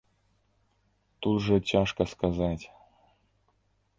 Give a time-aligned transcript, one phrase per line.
[1.25, 2.65] Тут жа цяжка сказаць.